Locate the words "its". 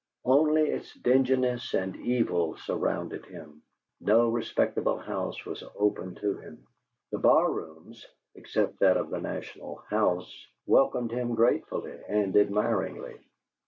0.71-0.91